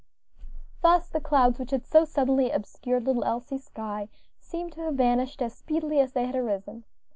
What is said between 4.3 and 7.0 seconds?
seemed to have vanished as speedily as they had arisen.